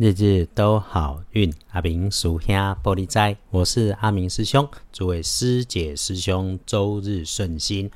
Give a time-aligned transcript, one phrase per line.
[0.00, 2.54] 日日都好运，阿明属兄
[2.84, 7.90] 玻璃斋，我是阿明师兄，诸位师姐师兄周日顺心。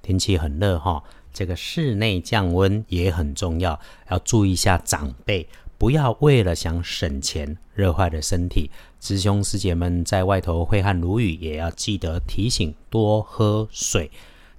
[0.00, 1.02] 天气很热哈，
[1.32, 8.70] 这个室内降温也很重要，要注意一下长辈，不要为了想省钱热坏了身体。
[9.00, 14.08] 师兄师姐们在外头挥汗如雨，也要记得提醒多喝水。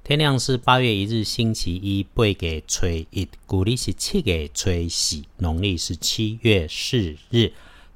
[0.10, 7.54] 天亮是八月一日星期一，背给吹一，古历是七给吹喜，农历是七月四日。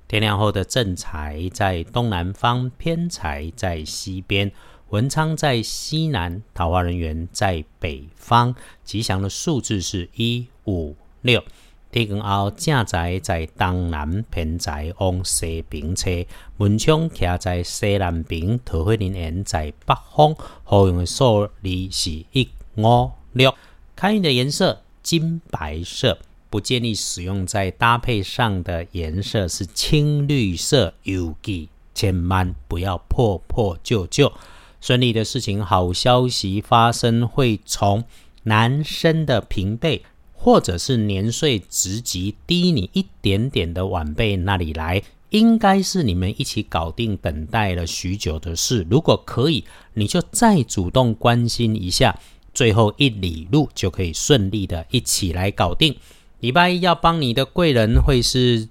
[0.08, 4.52] 天亮后的正财在东南方，偏财在西边，
[4.90, 8.54] 文昌在西南，桃花人员在北方。
[8.84, 11.44] 吉祥的数字是一五六。
[11.94, 16.10] 天光后，正宅在东南，偏宅往西平车。
[16.58, 20.36] 门窗徛在西南边，桃花林园在北方。
[20.64, 23.54] 好用的数字是一五六。
[23.96, 26.18] 开运的颜色金白色，
[26.50, 30.96] 不建议使用在搭配上的颜色是青绿色。
[31.04, 34.34] 尤其千万不要破破旧旧。
[34.82, 38.04] 顺利的事情，好消息发生会从
[38.42, 40.04] 男生的平辈。
[40.44, 48.86] 或者是年岁职级低你一点点的晚辈那里来，应该是你们一起搞定等待了许久的事。
[48.90, 52.20] 如果可以，你就再主动关心一下，
[52.54, 55.96] 最后一里路就可以顺利的一起来搞定。
[56.42, 58.68] 礼拜一要帮你的贵人会是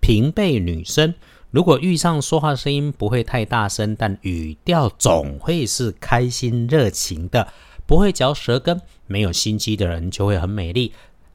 [0.00, 1.12] 平辈女生，
[1.50, 7.52] 如果遇上说话声音不会太大声，但语调总会是开心热情的，
[7.86, 10.92] 不会嚼舌根，没有心机的人就会很美丽。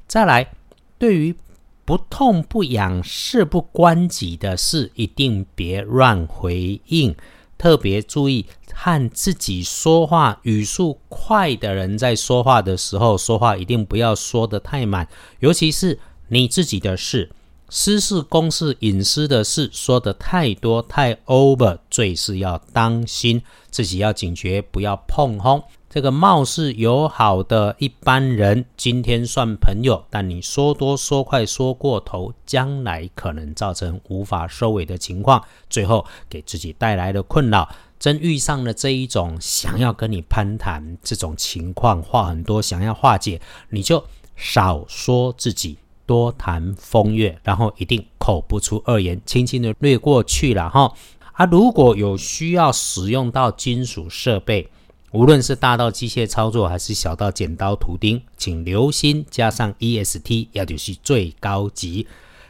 [0.08, 0.52] 再来，
[0.98, 1.36] 对于
[1.84, 7.16] 不痛不痒、事不关己的事，一定别乱回应。
[7.58, 15.08] 特别注意和自己说话语速快的人在说话的时候，说话一定不要说的太满，
[15.40, 15.98] 尤其是
[16.28, 17.32] 你自己的事、
[17.70, 25.64] 私事、公事、隐私的事，说的太多太 over，最是要当心，自己要警觉，不要碰轰。
[25.96, 37.70] 这个貌似友好的一般人，今天算朋友，但你说多说快说过头，将来可能造成无法收尾的情况，最后给自己带来的困扰。
[37.98, 43.40] 真遇上了这一种想要跟你攀谈这种情况，话很多想要化解，
[43.70, 44.04] 你就
[44.36, 50.92] 少说自己，多谈风月，然后一定口不出恶言，轻轻的略过去了哈。
[51.32, 54.70] 啊，如果有需要使用到金属设备。
[55.16, 62.06] 无论是大到机械操作，还是小到剪刀、图钉，请留心加上 EST，也就是最高级。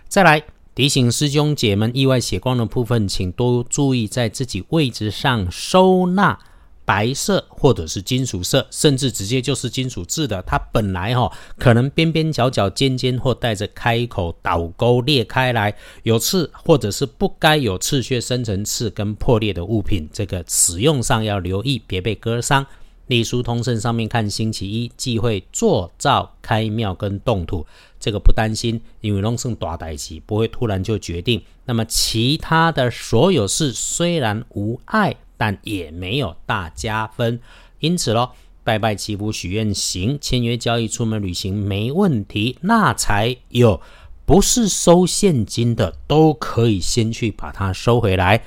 [0.08, 0.42] 再来
[0.74, 6.40] 提醒师兄姐们，意外写光的部分，请多注意在自己位置上收纳。
[6.86, 22.66] 白色或者是金属色，甚至直接就是金属制的，它本来哈可能边边角角、尖尖或带着开口倒钩裂开来有刺，或者是不该有刺穴生成刺跟破裂的物品，这个使用上要留意，别被割伤。
[23.08, 27.64] 隶书通胜上面看星期一忌讳做灶、开庙跟动土，
[28.00, 31.40] 这个不担心，因为龙胜大代期不会突然就决定。
[31.66, 35.16] 那么其他的所有事虽然无碍。
[35.38, 37.40] 但也没有大加分，
[37.80, 38.32] 因此咯，
[38.64, 43.82] 拜拜祈福许愿行，签约交易出门旅行没问题，那才有
[44.26, 48.44] 不是收现金的都可以先去把它收回来，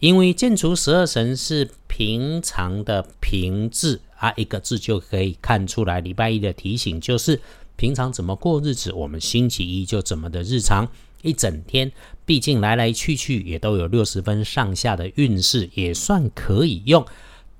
[0.00, 6.00] 因为建除十二神是平常的平字啊，一个字就可以看出来。
[6.00, 7.40] 礼拜一的提醒就是
[7.80, 10.86] 平常怎么过日子，我们星期一就怎么的日常。
[11.22, 11.90] 一整天，
[12.26, 17.02] 毕竟来来去去也都有六十分上下的运势，也算可以用。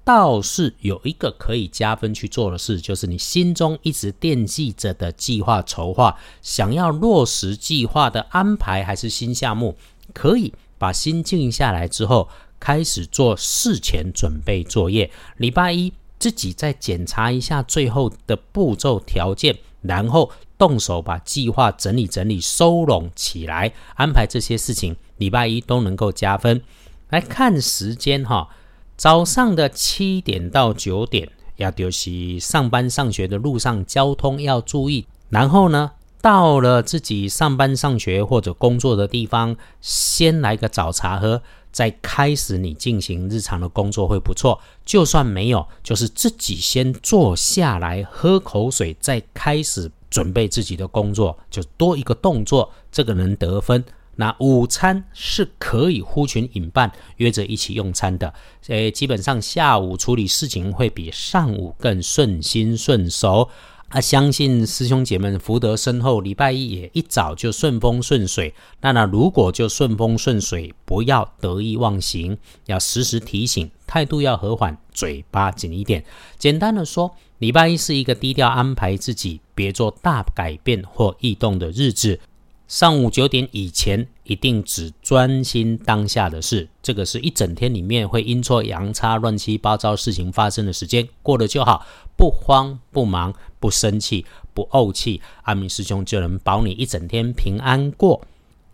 [0.05, 9.75] 倒是有一个可以加分去做的事，就是你心中一直惦记着的计划筹划，想要落实计划的安排，还是新项目，
[10.13, 12.29] 可以把心静下来之后，
[12.59, 15.11] 开始做事前准备作业。
[15.39, 20.31] 礼拜一自己再检查一下最后的步骤条件，然后。
[20.61, 26.61] 动手把计划整理整理、收拢起来，安排这些事情，礼拜一都能够加分。
[27.09, 28.51] 来看时间哈，
[28.95, 35.07] 早上的七点到九点，要就是上班上学的路上交通要注意。
[35.31, 44.61] 然后呢，到了自己上班上学或者工作的地方，先来个早茶喝，再开始你进行日常的工作会不错。
[44.85, 49.91] 就算没有，就是自己先坐下来喝口水，再开始。
[50.11, 53.85] 准备自己的工作，就多一个动作，这个能得分。
[54.17, 58.35] 那午餐是可以呼群引伴，约着一起用餐的。
[58.67, 63.49] 诶，基本上下午处理事情会比上午更顺心顺手。
[63.91, 68.55] 啊，相信师兄姐们福德深厚，礼拜一也一早就顺风顺水。
[68.81, 76.05] 那那如果就顺风顺水，不要得意忘形，要时时提醒，态度要和缓，嘴巴紧一点。
[76.39, 82.21] 简单的说，礼拜一是一个低调安排自己，别做大改变或异动的日子。
[82.71, 86.69] 上午九点以前，一定只专心当下的事。
[86.81, 91.85] 这个是一整天里面会阴错阳差、乱七八糟事情发生的时间，过了就好，
[92.17, 94.25] 不慌不忙，不生气，
[94.55, 98.23] 不怄气，阿明师兄就能保你一整天平安过。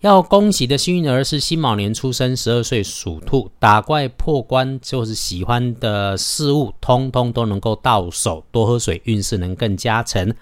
[0.00, 8.44] 要恭喜的幸运儿是辛卯年出生，十二岁属兔，打怪破关就是喜欢的事物，通通都能够到手。
[8.52, 10.34] 多喝水，运势能更加成。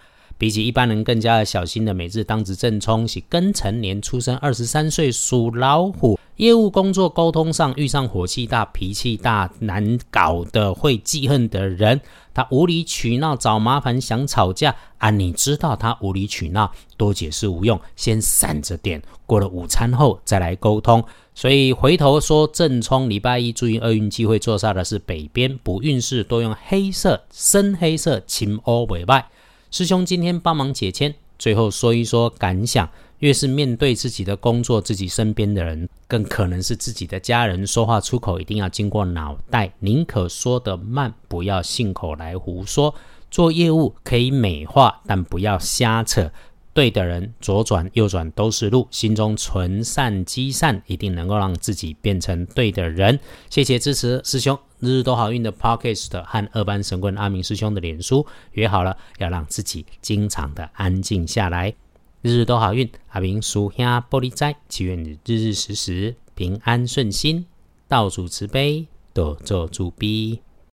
[0.44, 11.98] 比起一般人更加的小心的，每日当值正冲是庚辰年出生，二十三岁属老虎，业务工作沟通上遇上火气大、脾气大、难搞的、会记恨的人，
[12.34, 15.08] 他无理取闹找麻烦想吵架啊！
[15.08, 21.02] 你知道他无理取闹，多解释无用，先散着点，过了午餐后再来沟通。
[21.34, 29.30] 所以回头说正冲，礼拜一注意厄运机会坐煞的是北边，不运势多用黑色、深黑色、青欧尾拜。
[29.74, 32.88] 师兄今天帮忙解签，最后说一说感想。
[33.18, 42.94] 越是面对自己的工作，自己身边的人，更可能是自己的家人，说话出口一定要经过脑袋，宁可说得慢，不要信口来胡说。
[43.32, 46.30] 做业务可以美化，但不要瞎扯。
[46.72, 48.86] 对的人，左转右转都是路。
[48.92, 53.18] 心中存善积善，一定能够让自己变成对的人。
[53.50, 61.74] 谢谢支持，师兄日日都好运的 Podcast 和二班神棍阿明师兄的脸书约好了，要让自己经常的安静下来。
[62.20, 67.46] 日日都好运，阿明叔兄玻璃斋，祈愿你日日时时平安顺心，
[67.88, 70.40] 道主慈悲，多做主逼。